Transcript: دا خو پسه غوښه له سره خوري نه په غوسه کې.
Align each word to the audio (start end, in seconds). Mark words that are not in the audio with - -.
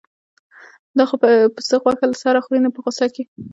دا 0.97 1.03
خو 1.09 1.15
پسه 1.55 1.75
غوښه 1.83 2.05
له 2.11 2.15
سره 2.23 2.43
خوري 2.45 2.59
نه 2.65 2.69
په 2.73 2.79
غوسه 2.83 3.07
کې. 3.13 3.23